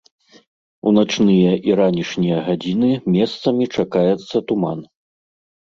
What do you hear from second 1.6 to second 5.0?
і ранішнія гадзіны месцамі чакаецца туман.